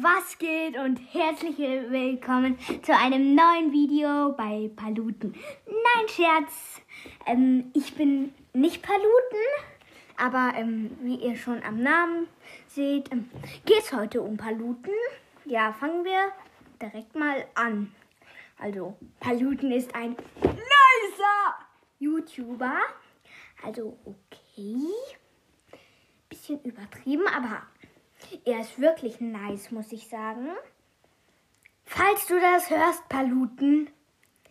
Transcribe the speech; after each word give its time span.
Was 0.00 0.38
geht 0.38 0.76
und 0.76 0.98
herzlich 1.12 1.56
willkommen 1.56 2.58
zu 2.82 2.92
einem 2.96 3.36
neuen 3.36 3.70
Video 3.70 4.32
bei 4.32 4.68
Paluten. 4.74 5.36
Nein, 5.66 6.08
Scherz. 6.08 6.82
Ähm, 7.26 7.70
ich 7.72 7.94
bin 7.94 8.34
nicht 8.54 8.82
Paluten, 8.82 9.06
aber 10.16 10.52
ähm, 10.56 10.98
wie 11.00 11.14
ihr 11.14 11.36
schon 11.36 11.62
am 11.62 11.80
Namen 11.80 12.26
seht, 12.66 13.12
ähm, 13.12 13.30
geht 13.64 13.78
es 13.78 13.92
heute 13.92 14.20
um 14.20 14.36
Paluten. 14.36 14.92
Ja, 15.44 15.72
fangen 15.72 16.04
wir 16.04 16.32
direkt 16.82 17.14
mal 17.14 17.46
an. 17.54 17.94
Also, 18.58 18.96
Paluten 19.20 19.70
ist 19.70 19.94
ein 19.94 20.16
nicer 20.42 21.54
YouTuber. 22.00 22.78
Also, 23.64 23.96
okay. 24.04 24.76
Bisschen 26.28 26.60
übertrieben, 26.62 27.28
aber 27.28 27.62
er 28.44 28.60
ist 28.60 28.80
wirklich 28.80 29.20
nice, 29.20 29.70
muss 29.70 29.92
ich 29.92 30.08
sagen. 30.08 30.48
Falls 31.84 32.26
du 32.26 32.40
das 32.40 32.70
hörst, 32.70 33.08
Paluten, 33.08 33.88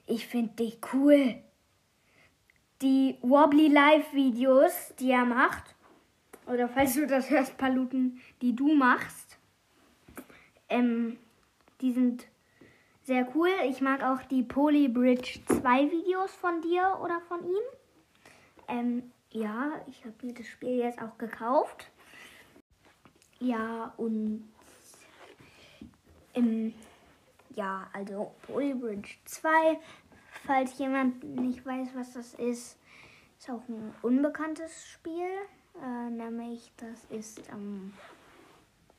ich 0.05 0.27
finde 0.27 0.53
dich 0.55 0.79
cool. 0.93 1.35
Die 2.81 3.17
Wobbly 3.21 3.67
Live 3.67 4.13
Videos, 4.13 4.93
die 4.99 5.11
er 5.11 5.25
macht, 5.25 5.75
oder 6.47 6.69
falls 6.69 6.93
du 6.93 7.07
das 7.07 7.29
hörst, 7.29 7.57
Paluten, 7.57 8.21
die 8.41 8.55
du 8.55 8.73
machst, 8.73 9.37
ähm, 10.69 11.17
die 11.81 11.91
sind 11.91 12.27
sehr 13.03 13.27
cool. 13.35 13.49
Ich 13.67 13.81
mag 13.81 14.03
auch 14.03 14.21
die 14.23 14.43
Polybridge 14.43 15.39
2 15.47 15.91
Videos 15.91 16.31
von 16.31 16.61
dir 16.61 16.99
oder 17.01 17.21
von 17.21 17.43
ihm. 17.43 17.63
Ähm, 18.67 19.11
ja, 19.31 19.71
ich 19.87 20.03
habe 20.05 20.13
mir 20.23 20.33
das 20.33 20.47
Spiel 20.47 20.77
jetzt 20.77 21.01
auch 21.01 21.17
gekauft. 21.17 21.91
Ja, 23.39 23.93
und 23.97 24.49
ähm, 26.33 26.73
ja, 27.55 27.87
also 27.93 28.33
Polybridge 28.43 29.15
2, 29.25 29.79
falls 30.45 30.77
jemand 30.77 31.23
nicht 31.23 31.65
weiß, 31.65 31.89
was 31.95 32.13
das 32.13 32.33
ist, 32.35 32.77
ist 33.39 33.49
auch 33.49 33.67
ein 33.67 33.93
unbekanntes 34.01 34.87
Spiel. 34.87 35.29
Äh, 35.81 36.09
nämlich, 36.09 36.71
das 36.77 37.05
ist, 37.09 37.41
ähm, 37.51 37.93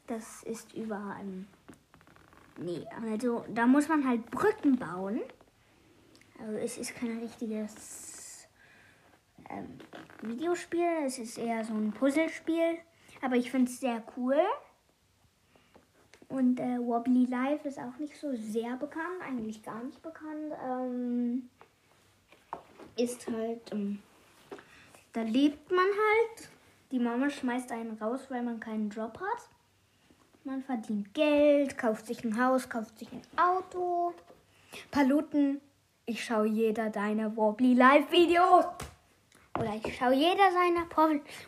das 0.07 0.43
ist 0.43 0.75
über, 0.75 1.17
ähm, 1.21 1.47
nee, 2.59 2.87
also 3.11 3.45
da 3.49 3.67
muss 3.67 3.89
man 3.89 4.07
halt 4.07 4.31
Brücken 4.31 4.77
bauen. 4.77 5.21
Also 6.39 6.59
es 6.59 6.77
ist 6.77 6.95
kein 6.95 7.19
richtiges 7.19 8.47
ähm, 9.49 9.79
Videospiel, 10.21 11.05
es 11.07 11.19
ist 11.19 11.39
eher 11.39 11.65
so 11.65 11.73
ein 11.73 11.93
Puzzlespiel. 11.93 12.79
Aber 13.27 13.35
ich 13.35 13.51
finde 13.51 13.69
es 13.69 13.81
sehr 13.81 14.05
cool. 14.17 14.39
Und 16.29 16.61
äh, 16.61 16.79
Wobbly 16.79 17.25
Life 17.25 17.67
ist 17.67 17.77
auch 17.77 17.99
nicht 17.99 18.17
so 18.17 18.33
sehr 18.37 18.77
bekannt, 18.77 19.21
eigentlich 19.21 19.65
gar 19.65 19.83
nicht 19.83 20.01
bekannt. 20.01 20.55
Ähm, 20.65 21.51
ist 22.97 23.27
halt, 23.27 23.73
ähm, 23.73 24.01
da 25.13 25.23
lebt 25.23 25.73
man 25.73 25.87
halt. 25.87 26.51
Die 26.93 27.01
Mama 27.01 27.29
schmeißt 27.29 27.73
einen 27.73 27.99
raus, 27.99 28.21
weil 28.29 28.45
man 28.45 28.61
keinen 28.61 28.91
Job 28.91 29.19
hat. 29.19 29.49
Man 30.45 30.63
verdient 30.63 31.13
Geld, 31.13 31.77
kauft 31.77 32.07
sich 32.07 32.23
ein 32.23 32.41
Haus, 32.41 32.69
kauft 32.69 32.97
sich 32.97 33.09
ein 33.11 33.23
Auto. 33.37 34.15
Paluten, 34.93 35.61
ich 36.05 36.25
schaue 36.25 36.47
jeder 36.47 36.91
deiner 36.91 37.37
Wobbly 37.37 37.75
Live 37.75 38.09
Videos. 38.13 38.67
Oder 39.59 39.81
ich 39.85 39.97
schaue 39.97 40.15
jeder 40.15 40.53
seiner 40.53 40.87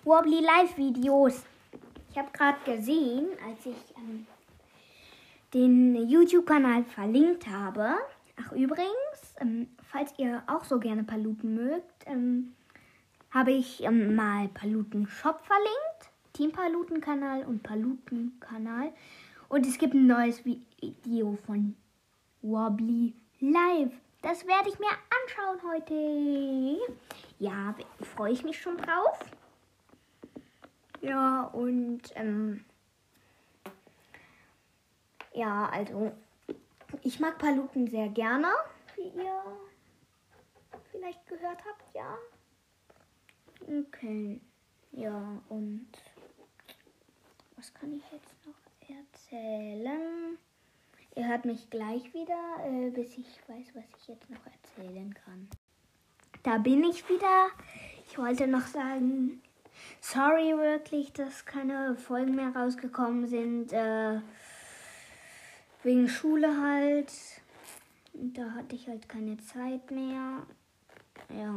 Wobbly 0.02 0.41
Live 0.41 0.76
Videos. 0.76 1.44
Habe 2.18 2.30
gerade 2.32 2.58
gesehen, 2.64 3.28
als 3.48 3.64
ich 3.64 3.94
ähm, 3.96 4.26
den 5.54 6.08
YouTube-Kanal 6.08 6.84
verlinkt 6.84 7.46
habe. 7.46 7.94
Ach 8.40 8.52
übrigens, 8.52 9.36
ähm, 9.40 9.68
falls 9.90 10.12
ihr 10.18 10.42
auch 10.48 10.64
so 10.64 10.80
gerne 10.80 11.04
Paluten 11.04 11.54
mögt, 11.54 12.06
ähm, 12.06 12.54
habe 13.30 13.52
ich 13.52 13.84
ähm, 13.84 14.16
mal 14.16 14.48
Paluten 14.48 15.06
Shop 15.06 15.40
verlinkt. 15.44 16.10
Team 16.32 16.50
Paluten 16.50 17.00
Kanal 17.00 17.44
und 17.44 17.62
Paluten 17.62 18.38
Kanal. 18.40 18.92
Und 19.48 19.66
es 19.66 19.78
gibt 19.78 19.94
ein 19.94 20.06
neues 20.06 20.44
Video 20.44 21.38
von 21.46 21.76
Wobbly 22.42 23.14
Live. 23.40 23.92
Das 24.22 24.44
werde 24.46 24.68
ich 24.68 24.78
mir 24.78 24.88
anschauen 25.22 25.72
heute. 25.72 26.78
Ja, 27.38 27.74
freue 28.16 28.32
ich 28.32 28.42
mich 28.42 28.60
schon 28.60 28.76
drauf. 28.76 29.20
Ja, 31.00 31.44
und 31.44 32.03
ähm, 32.14 32.64
ja, 35.32 35.69
also 35.69 36.12
ich 37.03 37.20
mag 37.20 37.38
Paluten 37.38 37.86
sehr 37.86 38.09
gerne, 38.09 38.48
wie 38.97 39.08
ihr 39.08 39.42
vielleicht 40.91 41.26
gehört 41.28 41.58
habt, 41.64 41.94
ja. 41.94 42.16
Okay, 43.60 44.41
ja, 44.92 45.41
und 45.48 45.88
was 47.56 47.72
kann 47.75 47.92
ich 47.92 48.03
jetzt 48.10 48.34
noch 48.47 48.97
erzählen? 48.97 50.38
Ihr 51.14 51.28
hört 51.28 51.44
mich 51.44 51.69
gleich 51.70 52.12
wieder, 52.14 52.56
äh, 52.64 52.91
bis 52.91 53.19
ich 53.19 53.41
weiß, 53.48 53.75
was 53.75 53.84
ich 54.00 54.08
jetzt 54.08 54.31
noch 54.31 54.44
erzählen 54.47 55.12
kann. 55.14 55.48
Da 56.42 56.58
bin 56.58 56.84
ich 56.84 57.08
wieder. 57.08 57.48
Ich 58.06 58.16
wollte 58.16 58.47
noch 58.47 58.66
sagen, 58.66 59.42
sorry 60.00 60.56
wirklich, 60.56 61.12
dass 61.12 61.44
keine 61.44 61.96
Folgen 61.96 62.34
mehr 62.34 62.54
rausgekommen 62.54 63.26
sind. 63.26 63.72
Äh, 63.72 64.20
wegen 65.82 66.08
Schule 66.08 66.60
halt. 66.60 67.12
Da 68.12 68.50
hatte 68.52 68.74
ich 68.74 68.88
halt 68.88 69.08
keine 69.08 69.36
Zeit 69.38 69.90
mehr. 69.90 70.42
Ja. 71.36 71.54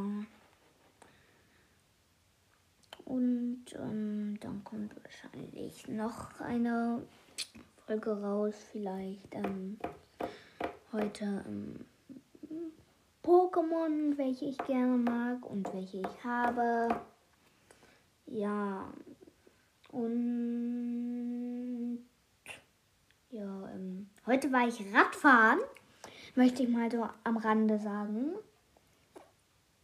Und 3.05 3.65
ähm, 3.75 4.37
dann 4.39 4.63
kommt 4.63 4.93
wahrscheinlich 5.03 5.87
noch 5.87 6.39
eine 6.39 7.01
Folge 7.85 8.21
raus. 8.21 8.55
Vielleicht 8.71 9.33
ähm, 9.33 9.79
heute 10.93 11.43
ähm, 11.47 11.85
Pokémon, 13.23 14.17
welche 14.17 14.45
ich 14.45 14.57
gerne 14.59 14.97
mag 14.97 15.45
und 15.45 15.73
welche 15.73 15.99
ich 15.99 16.23
habe. 16.23 17.01
Ja, 18.33 18.93
und 19.91 21.99
ja, 23.29 23.69
ähm, 23.73 24.09
heute 24.25 24.53
war 24.53 24.69
ich 24.69 24.81
Radfahren, 24.93 25.59
möchte 26.35 26.63
ich 26.63 26.69
mal 26.69 26.89
so 26.89 27.09
am 27.25 27.35
Rande 27.35 27.77
sagen. 27.77 28.35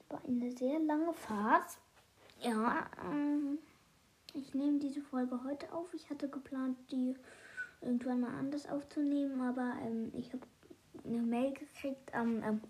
War 0.07 0.21
eine 0.25 0.49
sehr 0.51 0.79
lange 0.79 1.13
Fahrt. 1.13 1.77
Ja, 2.39 2.89
ähm, 3.11 3.57
ich 4.33 4.53
nehme 4.53 4.79
diese 4.79 5.01
Folge 5.01 5.43
heute 5.43 5.73
auf. 5.73 5.93
Ich 5.93 6.09
hatte 6.09 6.29
geplant, 6.29 6.77
die 6.89 7.15
irgendwann 7.81 8.21
mal 8.21 8.39
anders 8.39 8.69
aufzunehmen, 8.69 9.41
aber 9.41 9.73
ähm, 9.83 10.13
ich 10.13 10.31
habe 10.31 10.47
eine 11.03 11.21
Mail 11.21 11.53
gekriegt 11.53 12.13
am 12.13 12.41
ähm, 12.43 12.61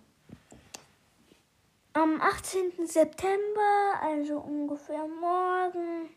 am 1.98 2.22
18. 2.22 2.86
September, 2.86 4.00
also 4.02 4.38
ungefähr 4.38 5.08
morgen, 5.08 6.10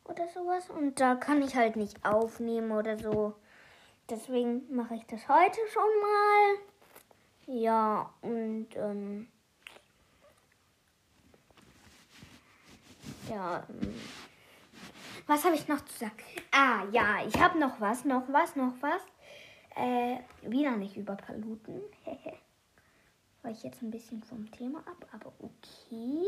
oder 0.09 0.27
sowas. 0.30 0.71
Und 0.71 1.00
da 1.00 1.13
kann 1.13 1.44
ich 1.44 1.56
halt 1.56 1.75
nicht 1.75 2.04
aufnehmen 2.04 2.71
oder 2.71 2.98
so. 2.98 3.36
Deswegen 4.09 4.63
mache 4.75 4.95
ich 4.95 5.06
das 5.06 5.30
heute 5.30 5.59
schon 5.71 5.83
mal. 6.01 6.56
Ja, 7.45 8.12
und 8.21 8.69
ähm, 8.75 9.27
ja, 13.30 13.68
ähm, 13.69 13.94
was 15.27 15.44
habe 15.44 15.56
ich 15.56 15.68
noch 15.68 15.83
zu 15.85 15.97
sagen? 15.97 16.15
Ah, 16.51 16.85
ja, 16.91 17.25
ich 17.27 17.39
habe 17.39 17.59
noch 17.59 17.79
was, 17.79 18.06
noch 18.06 18.24
was, 18.29 18.56
noch 18.56 18.74
was. 18.81 19.01
Äh, 19.75 20.18
wieder 20.41 20.75
nicht 20.75 20.97
über 20.97 21.15
Paluten. 21.15 21.81
War 23.44 23.51
ich 23.51 23.63
jetzt 23.63 23.81
ein 23.81 23.91
bisschen 23.91 24.24
vom 24.24 24.50
Thema 24.51 24.79
ab, 24.79 25.06
aber 25.12 25.31
okay. 25.39 26.25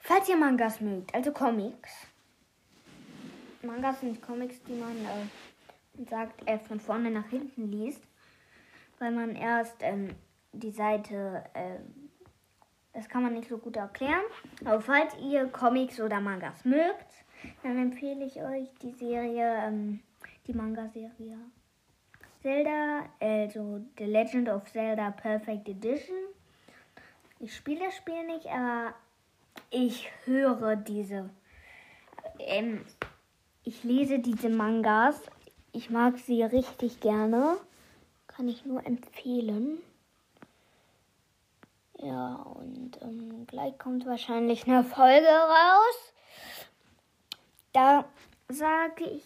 Falls 0.00 0.28
ihr 0.28 0.36
Mangas 0.36 0.80
mögt, 0.80 1.14
also 1.14 1.30
Comics. 1.30 1.90
Mangas 3.62 4.00
sind 4.00 4.20
Comics, 4.22 4.62
die 4.64 4.72
man 4.72 4.96
äh, 4.96 6.04
sagt, 6.08 6.48
äh, 6.48 6.58
von 6.58 6.80
vorne 6.80 7.10
nach 7.10 7.28
hinten 7.28 7.70
liest, 7.70 8.02
weil 8.98 9.12
man 9.12 9.36
erst 9.36 9.76
ähm, 9.80 10.16
die 10.52 10.72
Seite 10.72 11.44
äh, 11.54 11.78
das 12.92 13.08
kann 13.08 13.22
man 13.22 13.34
nicht 13.34 13.48
so 13.48 13.58
gut 13.58 13.76
erklären. 13.76 14.22
Aber 14.64 14.80
falls 14.80 15.16
ihr 15.18 15.46
Comics 15.46 16.00
oder 16.00 16.20
Mangas 16.20 16.64
mögt, 16.64 17.24
dann 17.62 17.78
empfehle 17.78 18.24
ich 18.24 18.42
euch 18.42 18.68
die 18.82 18.92
Serie, 18.92 19.64
ähm, 19.66 20.00
die 20.46 20.52
Manga-Serie 20.52 21.38
Zelda, 22.42 23.04
also 23.20 23.80
The 23.98 24.04
Legend 24.04 24.48
of 24.48 24.70
Zelda 24.72 25.10
Perfect 25.10 25.68
Edition. 25.68 26.16
Ich 27.38 27.54
spiele 27.54 27.84
das 27.86 27.96
Spiel 27.96 28.26
nicht, 28.26 28.46
aber 28.46 28.94
ich 29.70 30.10
höre 30.24 30.76
diese. 30.76 31.30
Ähm, 32.38 32.84
ich 33.62 33.84
lese 33.84 34.18
diese 34.18 34.48
Mangas. 34.48 35.20
Ich 35.72 35.90
mag 35.90 36.18
sie 36.18 36.42
richtig 36.42 37.00
gerne. 37.00 37.58
Kann 38.26 38.48
ich 38.48 38.64
nur 38.64 38.86
empfehlen. 38.86 39.78
Ja, 42.02 42.34
und 42.36 42.98
ähm, 43.02 43.46
gleich 43.46 43.78
kommt 43.78 44.06
wahrscheinlich 44.06 44.66
eine 44.66 44.84
Folge 44.84 45.26
raus. 45.26 46.14
Da 47.74 48.06
sage 48.48 49.04
ich, 49.04 49.22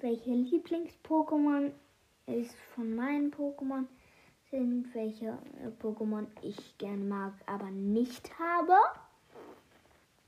welche 0.00 0.30
Lieblings-Pokémon 0.30 1.72
ist 2.26 2.54
von 2.74 2.94
meinen 2.94 3.30
Pokémon 3.30 3.84
sind, 4.50 4.94
welche 4.94 5.26
äh, 5.26 5.68
Pokémon 5.82 6.26
ich 6.40 6.78
gerne 6.78 7.04
mag, 7.04 7.34
aber 7.44 7.70
nicht 7.70 8.30
habe. 8.38 8.74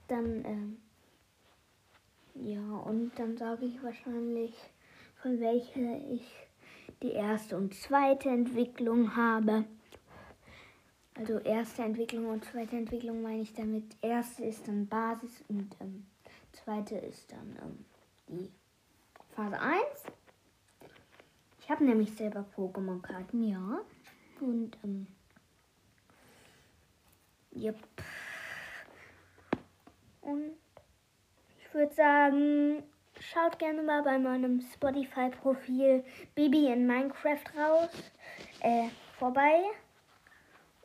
Dann, 0.07 0.45
ähm, 0.45 0.81
ja, 2.35 2.61
und 2.61 3.13
dann 3.17 3.35
sage 3.37 3.65
ich 3.65 3.81
wahrscheinlich, 3.81 4.53
von 5.21 5.39
welcher 5.39 5.97
ich 6.11 6.23
die 7.01 7.13
erste 7.13 7.57
und 7.57 7.73
zweite 7.73 8.29
Entwicklung 8.29 9.15
habe. 9.15 9.65
Also 11.15 11.39
erste 11.39 11.83
Entwicklung 11.83 12.27
und 12.27 12.45
zweite 12.45 12.77
Entwicklung 12.77 13.21
meine 13.21 13.41
ich 13.41 13.53
damit. 13.53 13.83
Erste 14.01 14.45
ist 14.45 14.67
dann 14.67 14.87
Basis 14.87 15.43
und 15.49 15.75
ähm, 15.81 16.05
zweite 16.53 16.95
ist 16.95 17.31
dann 17.31 17.57
ähm, 17.61 17.85
die 18.27 18.51
Phase 19.35 19.59
1. 19.59 19.81
Ich 21.59 21.69
habe 21.69 21.83
nämlich 21.83 22.11
selber 22.15 22.45
Pokémon-Karten, 22.55 23.43
ja. 23.43 23.81
Und 24.39 24.77
ähm, 24.83 25.07
yep. 27.55 27.77
Und 30.21 30.51
ich 31.59 31.73
würde 31.73 31.93
sagen, 31.93 32.83
schaut 33.19 33.59
gerne 33.59 33.83
mal 33.83 34.01
bei 34.03 34.17
meinem 34.17 34.61
Spotify-Profil 34.61 36.03
Baby 36.35 36.67
in 36.67 36.87
Minecraft 36.87 37.43
raus 37.57 37.89
äh, 38.61 38.87
vorbei 39.19 39.63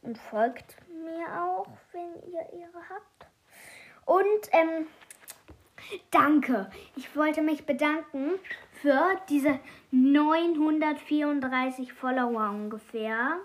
und 0.03 0.19
folgt 0.19 0.77
mir 0.89 1.43
auch, 1.43 1.67
wenn 1.93 2.15
ihr 2.31 2.47
ihre 2.53 2.89
habt. 2.89 3.27
Und 4.05 4.49
ähm, 4.53 4.87
danke. 6.11 6.71
Ich 6.95 7.17
wollte 7.17 7.43
mich 7.43 7.67
bedanken 7.67 8.39
für 8.81 9.21
diese 9.29 9.59
934 9.91 11.93
Follower 11.93 12.49
ungefähr. 12.51 13.41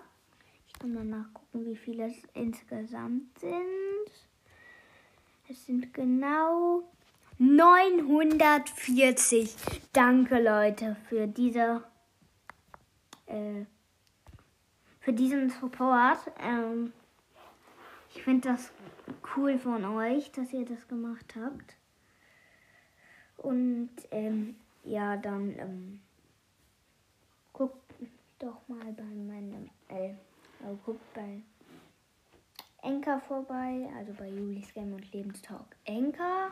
Ich 0.67 0.73
kann 0.73 0.93
mal 0.93 1.03
nachgucken, 1.03 1.65
wie 1.65 1.75
viele 1.75 2.05
es 2.07 2.23
insgesamt 2.33 3.39
sind. 3.39 3.65
Es 5.49 5.65
sind 5.65 5.91
genau 5.93 6.83
940. 7.39 9.55
Danke, 9.93 10.39
Leute, 10.41 10.95
für 11.09 11.27
diese 11.27 11.83
äh, 13.25 13.65
für 15.01 15.13
diesen 15.13 15.49
Support. 15.49 16.19
Ähm, 16.39 16.93
ich 18.13 18.23
finde 18.23 18.49
das 18.49 18.71
cool 19.35 19.57
von 19.57 19.83
euch, 19.83 20.31
dass 20.31 20.53
ihr 20.53 20.65
das 20.65 20.87
gemacht 20.87 21.35
habt. 21.35 21.75
Und 23.37 23.89
ähm, 24.11 24.55
ja, 24.83 25.17
dann 25.17 25.57
ähm, 25.57 26.01
guckt 27.51 27.93
doch 28.39 28.67
mal 28.67 28.93
bei 28.93 29.03
meinem, 29.03 29.69
äh, 29.89 30.13
also 30.63 30.79
guckt 30.85 31.13
bei 31.13 31.41
Enker 32.83 33.19
vorbei, 33.21 33.89
also 33.97 34.13
bei 34.13 34.27
Julis 34.27 34.73
Game 34.73 34.93
und 34.93 35.11
Lebenstalk 35.11 35.75
Enker. 35.85 36.51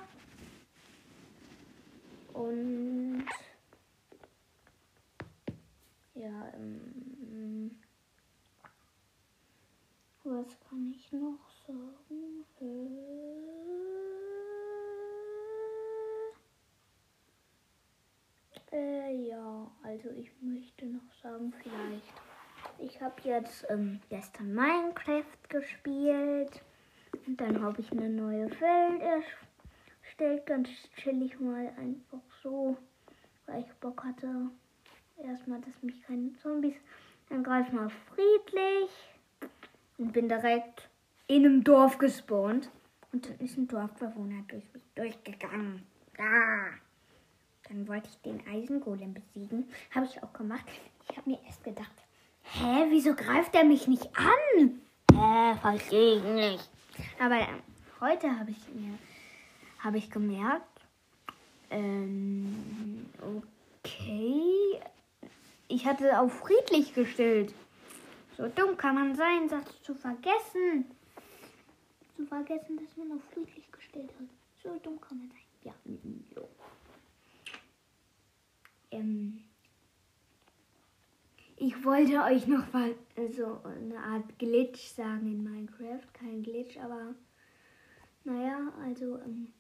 Und 2.34 3.26
ja, 6.16 6.52
ähm, 6.56 7.80
was 10.30 10.60
kann 10.70 10.94
ich 10.96 11.12
noch 11.12 11.50
sagen? 11.66 12.46
Äh, 18.72 19.28
ja, 19.28 19.72
also 19.82 20.10
ich 20.12 20.32
möchte 20.42 20.86
noch 20.86 21.12
sagen, 21.24 21.52
vielleicht. 21.64 22.14
Ich 22.78 23.02
habe 23.02 23.16
jetzt 23.24 23.66
ähm, 23.70 24.00
gestern 24.10 24.54
Minecraft 24.54 25.24
gespielt. 25.50 26.62
Und 27.26 27.42
dann 27.42 27.62
habe 27.64 27.82
ich 27.82 27.92
eine 27.92 28.10
neue 28.10 28.50
Welt 28.62 29.02
erstellt. 29.02 30.46
Ganz 30.46 30.70
chillig 30.98 31.40
mal 31.40 31.74
einfach 31.80 32.22
so, 32.44 32.78
weil 33.48 33.62
ich 33.62 33.74
Bock 33.80 34.04
hatte. 34.04 34.52
Erstmal, 35.18 35.60
dass 35.62 35.82
mich 35.82 36.00
keine 36.04 36.32
Zombies 36.34 36.76
angreifen, 37.32 37.76
mal 37.76 37.90
friedlich 37.90 38.92
und 40.00 40.14
bin 40.14 40.28
direkt 40.28 40.90
in 41.28 41.46
einem 41.46 41.64
Dorf 41.64 41.98
gespawnt. 42.00 42.72
Und 43.12 43.28
dann 43.28 43.40
ist 43.40 43.58
ein 43.58 43.68
Dorfbewohner 43.68 44.44
durch 44.48 44.64
mich 44.74 44.84
durchgegangen. 44.96 45.84
Ah. 46.18 46.72
Dann 47.68 47.88
wollte 47.88 48.10
ich 48.10 48.18
den 48.22 48.42
Eisengolem 48.48 49.14
besiegen. 49.14 49.68
Habe 49.94 50.08
ich 50.08 50.24
auch 50.24 50.34
gemacht. 50.34 50.66
Ich 51.10 51.18
habe 51.18 51.30
mir 51.30 51.40
erst 51.46 51.64
gedacht, 51.64 51.92
hä, 52.44 52.86
wieso 52.90 53.14
greift 53.14 53.54
er 53.56 53.64
mich 53.64 53.88
nicht 53.88 54.10
an? 54.16 54.82
Hä, 55.12 55.56
verstehe 55.60 56.18
ich 56.18 56.24
nicht. 56.24 56.70
Aber 57.20 57.40
äh, 57.40 57.48
heute 58.00 58.40
habe 58.40 58.52
ich 58.52 58.74
mir, 58.74 58.98
habe 59.80 59.98
ich 59.98 60.10
gemerkt, 60.10 60.82
ähm, 61.70 63.06
okay, 63.22 64.82
ich 65.68 65.86
hatte 65.86 66.20
auf 66.20 66.40
friedlich 66.40 66.94
gestellt. 66.94 67.54
So 68.40 68.48
dumm 68.48 68.78
kann 68.78 68.96
man 68.96 69.14
sein, 69.16 69.50
das 69.50 69.82
zu 69.82 69.94
vergessen. 69.94 70.86
Zu 72.16 72.26
vergessen, 72.26 72.78
dass 72.78 72.96
man 72.96 73.12
auf 73.12 73.24
friedlich 73.34 73.70
gestellt 73.70 74.14
hat. 74.18 74.28
So 74.64 74.80
dumm 74.80 75.02
kann 75.02 75.18
man 75.18 75.30
sein. 75.30 75.42
Ja, 75.64 75.74
so. 76.34 76.48
Ähm, 78.92 79.44
ich 81.58 81.84
wollte 81.84 82.24
euch 82.24 82.48
noch 82.48 82.72
mal 82.72 82.96
so 83.30 83.62
eine 83.66 84.00
Art 84.00 84.40
Glitch 84.40 84.88
sagen 84.88 85.28
in 85.28 85.44
Minecraft. 85.44 86.08
Kein 86.14 86.42
Glitch, 86.42 86.80
aber 86.80 87.16
naja, 88.24 88.72
also 88.82 89.18
ähm, 89.18 89.52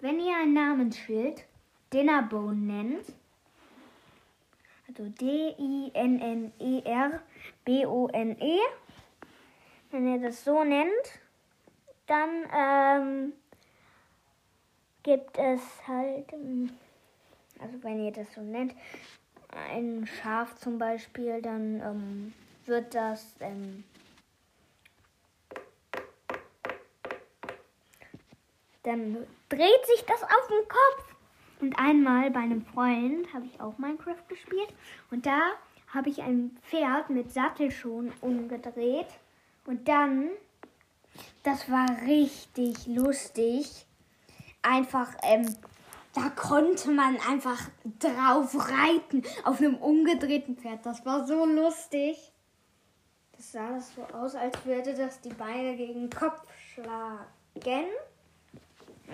wenn 0.00 0.20
ihr 0.20 0.36
ein 0.36 0.52
Namensschild 0.52 1.46
Dinnerbone 1.94 2.60
nennt, 2.60 3.06
also 4.98 5.10
D-I-N-N-E-R-B-O-N-E. 5.10 6.58
Wenn 9.90 10.12
ihr 10.12 10.20
das 10.20 10.44
so 10.44 10.64
nennt, 10.64 11.20
dann 12.06 12.46
ähm, 12.54 13.32
gibt 15.02 15.36
es 15.38 15.60
halt, 15.86 16.32
ähm, 16.32 16.70
also 17.60 17.82
wenn 17.82 18.04
ihr 18.04 18.12
das 18.12 18.32
so 18.34 18.40
nennt, 18.40 18.74
ein 19.50 20.06
Schaf 20.06 20.56
zum 20.56 20.78
Beispiel, 20.78 21.42
dann 21.42 21.80
ähm, 21.80 22.32
wird 22.64 22.94
das 22.94 23.34
ähm, 23.40 23.84
dann 28.82 29.26
dreht 29.48 29.86
sich 29.86 30.04
das 30.06 30.22
auf 30.22 30.46
den 30.48 30.68
Kopf 30.68 31.15
und 31.60 31.78
einmal 31.78 32.30
bei 32.30 32.40
einem 32.40 32.64
Freund 32.64 33.32
habe 33.32 33.46
ich 33.46 33.60
auch 33.60 33.78
Minecraft 33.78 34.26
gespielt 34.28 34.68
und 35.10 35.26
da 35.26 35.40
habe 35.92 36.10
ich 36.10 36.22
ein 36.22 36.56
Pferd 36.68 37.10
mit 37.10 37.32
Sattel 37.32 37.70
schon 37.70 38.12
umgedreht 38.20 39.08
und 39.64 39.88
dann, 39.88 40.28
das 41.42 41.70
war 41.70 41.86
richtig 42.06 42.86
lustig, 42.86 43.86
einfach, 44.62 45.14
ähm, 45.22 45.56
da 46.14 46.30
konnte 46.30 46.90
man 46.90 47.18
einfach 47.28 47.60
drauf 47.98 48.54
reiten 48.54 49.22
auf 49.44 49.58
einem 49.58 49.76
umgedrehten 49.76 50.56
Pferd. 50.56 50.84
Das 50.84 51.04
war 51.04 51.26
so 51.26 51.44
lustig. 51.44 52.32
Das 53.32 53.52
sah 53.52 53.78
so 53.78 54.02
aus, 54.14 54.34
als 54.34 54.64
würde 54.64 54.94
das 54.94 55.20
die 55.20 55.34
Beine 55.34 55.76
gegen 55.76 56.08
den 56.08 56.10
Kopf 56.10 56.42
schlagen. 56.72 57.86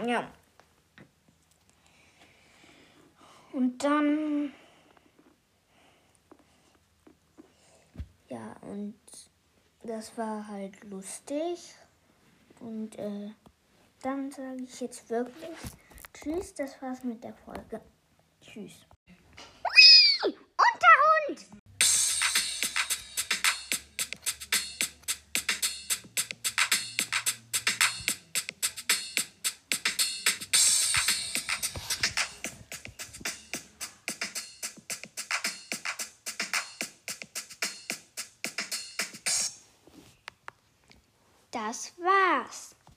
Ja, 0.06 0.28
Und 3.52 3.82
dann. 3.84 4.52
Ja, 8.28 8.56
und 8.62 8.94
das 9.82 10.16
war 10.16 10.48
halt 10.48 10.82
lustig. 10.84 11.74
Und 12.60 12.98
äh, 12.98 13.30
dann 14.02 14.30
sage 14.30 14.62
ich 14.62 14.80
jetzt 14.80 15.10
wirklich 15.10 15.50
Tschüss, 16.14 16.54
das 16.54 16.80
war's 16.80 17.02
mit 17.02 17.24
der 17.24 17.34
Folge. 17.34 17.80
Tschüss. 18.40 18.86